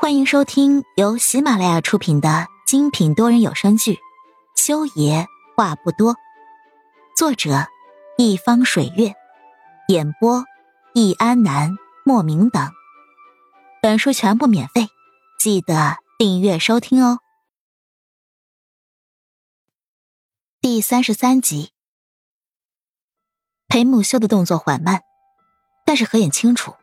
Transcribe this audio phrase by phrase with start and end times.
[0.00, 3.94] 欢迎收听由喜马拉雅出品的精品多人有声剧
[4.54, 5.26] 《修爷
[5.56, 6.14] 话不多》，
[7.16, 7.66] 作者
[8.16, 9.12] 一方水月，
[9.88, 10.44] 演播
[10.94, 12.70] 易安南、莫名等。
[13.82, 14.86] 本书全部免费，
[15.36, 17.18] 记得订阅收听哦。
[20.60, 21.72] 第三十三集，
[23.66, 25.02] 裴木修的动作缓慢，
[25.84, 26.76] 但是何眼清楚，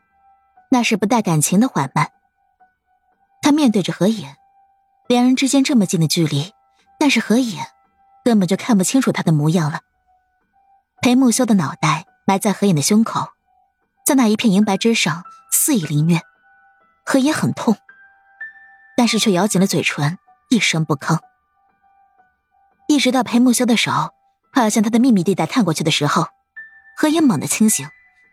[0.69, 2.11] 那是不带感情的缓慢。
[3.45, 4.37] 他面对着何野，
[5.07, 6.51] 两人之间这么近的距离，
[6.99, 7.63] 但是何野
[8.23, 9.81] 根本就看不清楚他的模样了。
[10.99, 13.29] 裴木修的脑袋埋在何野的胸口，
[14.03, 16.21] 在那一片银白之上肆意凌虐，
[17.05, 17.77] 何野很痛，
[18.97, 20.17] 但是却咬紧了嘴唇，
[20.49, 21.19] 一声不吭。
[22.87, 23.91] 一直到裴木修的手
[24.55, 26.29] 快要向他的秘密地带探过去的时候，
[26.97, 27.87] 何野猛地清醒，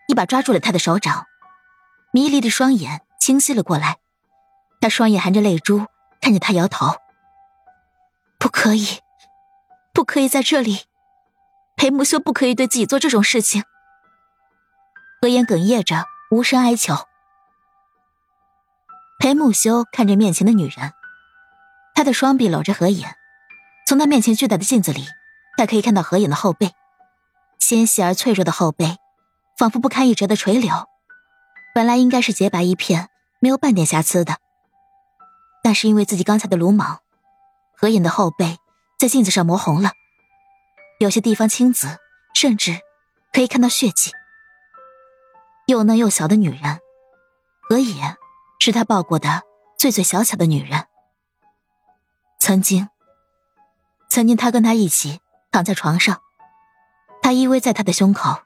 [0.09, 1.27] 一把抓住了他的手掌，
[2.15, 3.99] 迷离的双眼清晰了过来。
[4.83, 5.87] 他双眼含着泪珠，
[6.21, 6.97] 看着他摇头
[8.37, 8.99] ：“不可以，
[9.95, 10.87] 不可以在这里，
[11.77, 13.63] 裴木修不可以对自己做这种事情。”
[15.23, 16.97] 何言哽咽着，无声哀求。
[19.21, 20.93] 裴木修看着面前的女人，
[21.95, 23.17] 他的双臂搂着何言，
[23.87, 25.07] 从他面前巨大的镜子里，
[25.57, 26.75] 他可以看到何言的后背，
[27.61, 28.97] 纤细而脆弱的后背，
[29.57, 30.89] 仿佛不堪一折的垂柳，
[31.73, 34.39] 本来应该是洁白一片，没有半点瑕疵的。
[35.65, 37.01] 但是因为自己刚才的鲁莽，
[37.77, 38.59] 何影的后背
[38.99, 39.93] 在镜子上磨红了，
[40.99, 41.99] 有些地方青紫，
[42.35, 42.81] 甚至
[43.33, 44.11] 可以看到血迹。
[45.67, 46.81] 又嫩又小的女人，
[47.69, 47.97] 何影
[48.59, 49.43] 是他抱过的
[49.79, 50.87] 最最小巧的女人。
[52.41, 52.89] 曾经，
[54.09, 55.21] 曾经他跟他一起
[55.53, 56.21] 躺在床上，
[57.23, 58.43] 他依偎在他的胸口，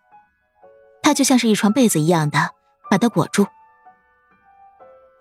[1.03, 2.51] 他就像是一床被子一样的
[2.91, 3.47] 把他裹住。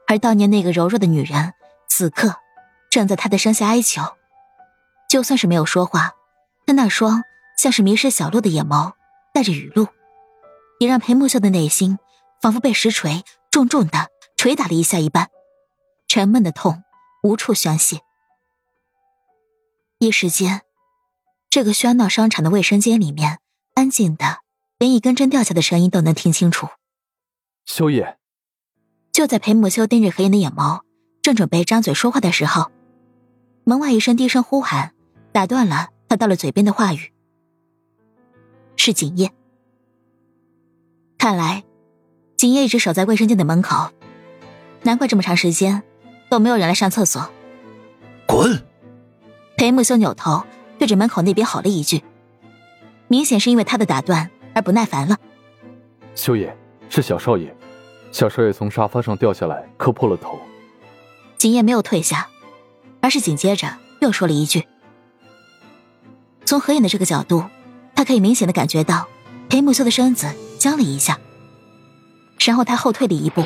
[0.08, 1.54] 而当年那个柔弱的女人。
[1.88, 2.36] 此刻，
[2.90, 4.02] 站在他的身下哀求。
[5.08, 6.14] 就算是没有说话，
[6.66, 7.24] 但那双
[7.58, 8.94] 像是迷失小路的眼眸，
[9.34, 9.88] 带着雨露，
[10.80, 12.00] 也让裴木秀的内心
[12.42, 15.30] 仿佛被石锤重重的捶打了一下一般，
[16.08, 16.84] 沉闷的痛
[17.24, 18.02] 无处宣泄。
[20.00, 20.62] 一时间，
[21.50, 23.40] 这个喧闹商场的卫生间里面
[23.76, 24.40] 安静的，
[24.78, 26.68] 连一根针掉下的声音都能听清楚。
[27.64, 28.18] 修野，
[29.14, 30.82] 就在裴木修盯着何言的眼眸。
[31.26, 32.70] 正准备张嘴说话的时候，
[33.64, 34.92] 门外一声低声呼喊，
[35.32, 37.12] 打断了他到了嘴边的话语。
[38.76, 39.32] 是景叶。
[41.18, 41.64] 看来，
[42.38, 43.90] 景叶一直守在卫生间的门口，
[44.84, 45.82] 难怪这么长时间
[46.30, 47.28] 都没有人来上厕所。
[48.28, 48.64] 滚！
[49.58, 50.44] 裴木修扭头
[50.78, 52.04] 对着门口那边吼了一句，
[53.08, 55.18] 明显是因为他的打断而不耐烦了。
[56.14, 56.56] 修野，
[56.88, 57.52] 是小少爷，
[58.12, 60.40] 小少爷从沙发上掉下来，磕破了头。
[61.46, 62.28] 景叶没有退下，
[63.02, 64.68] 而是紧接着又说了一句
[66.44, 67.46] ：“从何影的这个角度，
[67.94, 69.08] 他可以明显的感觉到
[69.48, 71.20] 裴木修的身子僵了一下，
[72.40, 73.46] 然后他后退了一步，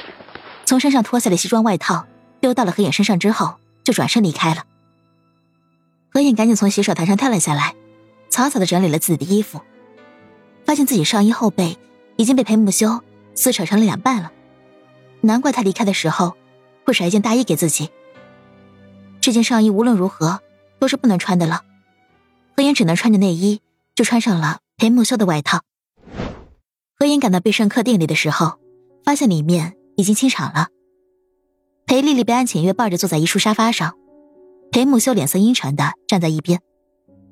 [0.63, 2.05] 从身上脱下了西装外套，
[2.39, 4.63] 丢到了何影身上之后，就转身离开了。
[6.13, 7.75] 何影赶紧从洗手台上跳了下来，
[8.29, 9.59] 草草的整理了自己的衣服，
[10.65, 11.77] 发现自己上衣后背
[12.15, 13.01] 已经被裴木修
[13.35, 14.31] 撕扯成了两半了，
[15.19, 16.37] 难怪他离开的时候。”
[16.89, 17.91] 会甩一件大衣给自己。
[19.21, 20.41] 这件上衣无论如何
[20.79, 21.61] 都是不能穿的了，
[22.57, 23.61] 何言只能穿着内衣，
[23.93, 25.61] 就穿上了裴木修的外套。
[26.97, 28.57] 何言赶到必胜客店里的时候，
[29.05, 30.69] 发现里面已经清场了。
[31.85, 33.95] 裴丽丽被安浅月抱着坐在一树沙发上，
[34.71, 36.59] 裴木修脸色阴沉的站在一边，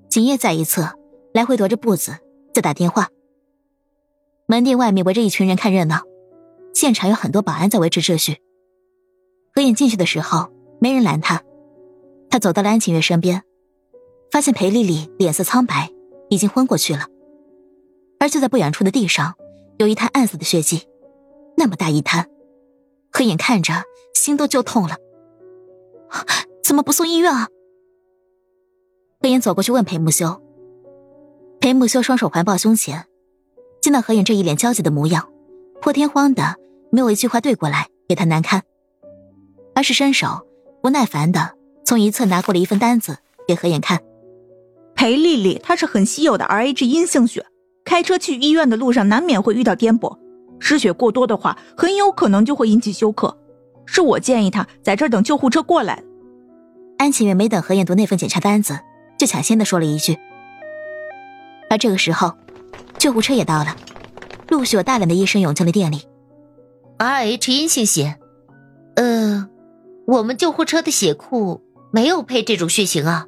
[0.07, 0.99] 景叶在一侧
[1.33, 2.19] 来回踱着步子
[2.53, 3.09] 在打电话。
[4.45, 6.03] 门店外面围着一群人看热闹，
[6.75, 8.39] 现场有很多保安在维持秩序。
[9.57, 11.41] 何影进去的时候，没人拦他。
[12.29, 13.41] 他走到了安晴月身边，
[14.29, 15.91] 发现裴丽丽脸色苍白，
[16.29, 17.07] 已经昏过去了。
[18.19, 19.33] 而就在不远处的地上，
[19.79, 20.87] 有一滩暗色的血迹，
[21.57, 22.29] 那么大一滩，
[23.11, 23.73] 何影看着
[24.13, 24.97] 心都揪痛了。
[26.63, 27.47] 怎么不送医院啊？
[29.19, 30.39] 何影走过去问裴木修。
[31.59, 33.07] 裴木修双手环抱胸前，
[33.81, 35.27] 见到何影这一脸焦急的模样，
[35.81, 36.57] 破天荒的
[36.91, 38.61] 没有一句话对过来，给他难堪。
[39.77, 40.41] 而是伸手
[40.81, 41.51] 不耐烦的
[41.85, 43.99] 从一侧拿过了一份单子给何眼看。
[44.95, 47.45] 裴丽丽，她是很稀有的 Rh 阴性血，
[47.85, 50.17] 开车去医院的路上难免会遇到颠簸，
[50.59, 53.37] 失血过多的话，很有可能就会引起休克。
[53.85, 56.03] 是我建议她在这儿等救护车过来。
[56.97, 58.79] 安晴月没等何眼读那份检查单子，
[59.19, 60.17] 就抢先的说了一句。
[61.69, 62.33] 而这个时候，
[62.97, 63.77] 救护车也到了，
[64.49, 66.01] 陆续有大量的医生涌进了店里。
[66.97, 68.17] Rh 阴性血，
[68.95, 69.47] 呃。
[70.07, 71.61] 我们救护车的血库
[71.91, 73.27] 没有配这种血型啊。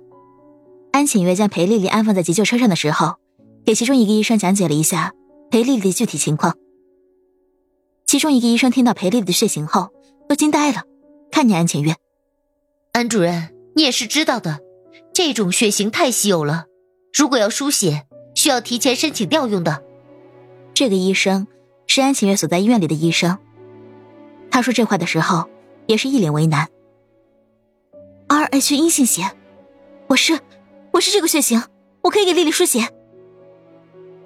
[0.94, 3.16] 安浅月将裴丽丽安放在急救车上的时候，
[3.66, 5.14] 给其中一个医生讲解了一下
[5.52, 6.56] 裴丽丽的具体情况。
[8.06, 9.90] 其中一个医生听到裴丽丽的血型后，
[10.30, 10.84] 都惊呆了，
[11.30, 11.96] 看见安浅月。
[12.94, 14.62] 安主任，你也是知道的，
[15.14, 16.68] 这种血型太稀有了，
[17.14, 19.84] 如果要输血，需要提前申请调用的。
[20.74, 21.46] 这个医生
[21.88, 23.38] 是安浅月所在医院里的医生。
[24.50, 25.50] 他说这话的时候，
[25.89, 26.69] 也是一脸为难。
[28.27, 29.24] R H 阴性血，
[30.06, 30.39] 我是，
[30.91, 31.63] 我是这个血型，
[32.03, 32.88] 我可以给丽丽输血。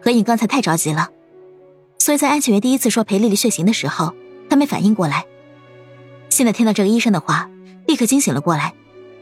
[0.01, 1.09] 何影刚才太着急了。
[1.97, 4.13] 所以在安浅月第一次说裴丽丽血型的时候，
[4.49, 5.25] 他没反应过来。
[6.29, 7.49] 现在听到这个医生的话，
[7.87, 8.73] 立刻惊醒了过来，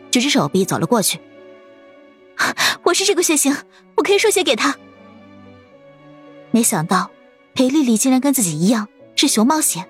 [0.10, 1.20] 举着手臂走了过去。
[2.82, 3.56] 我是这个血型，
[3.98, 4.76] 我可以输血给他。
[6.50, 7.12] 没想到
[7.54, 9.86] 裴丽丽竟然跟自己一样是熊猫血。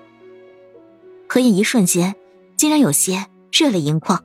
[1.26, 2.14] 何影一瞬间
[2.56, 4.24] 竟然有些热泪盈眶。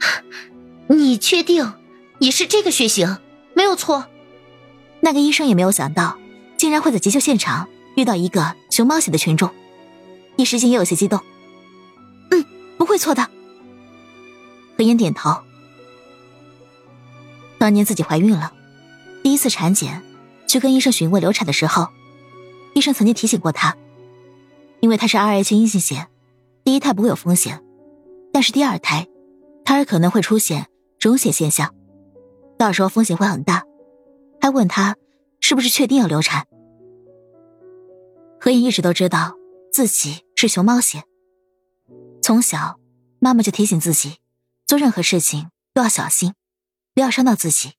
[0.88, 1.74] 你确定
[2.18, 3.18] 你是这个血型？
[3.54, 4.06] 没有错。
[5.00, 6.18] 那个医生也没有想到。
[6.56, 9.48] 竟然会在急救现场遇到一个熊猫血的群众，
[10.34, 11.20] 一时间也有些激动。
[12.32, 12.44] 嗯，
[12.76, 13.30] 不会错的。
[14.76, 15.38] 何妍点头。
[17.58, 18.52] 当年自己怀孕了，
[19.22, 20.02] 第一次产检，
[20.48, 21.90] 去跟医生询问流产的时候，
[22.74, 23.76] 医生曾经提醒过她，
[24.80, 26.08] 因为她是 Rh 阴性血，
[26.68, 27.64] 第一胎不会有风险，
[28.30, 29.08] 但是第二胎，
[29.64, 30.68] 胎儿可能会出现
[31.00, 31.74] 溶血现象，
[32.58, 33.64] 到时候风险会很大。
[34.38, 34.94] 还问她。
[35.40, 36.46] 是不是确定要流产？
[38.38, 39.34] 何影一直都知道
[39.72, 41.04] 自己是熊猫血，
[42.20, 42.78] 从小
[43.18, 44.18] 妈妈就提醒自己，
[44.66, 46.34] 做任何事情都要小心，
[46.92, 47.76] 不要伤到自己。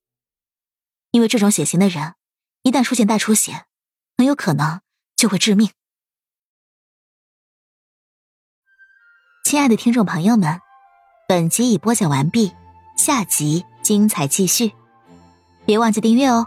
[1.11, 2.15] 因为这种血型的人，
[2.63, 3.65] 一旦出现大出血，
[4.17, 4.81] 很有可能
[5.15, 5.69] 就会致命。
[9.49, 10.61] 亲爱的听众朋友们，
[11.27, 12.51] 本集已播讲完毕，
[12.95, 14.73] 下集精彩继续，
[15.65, 16.45] 别忘记订阅哦。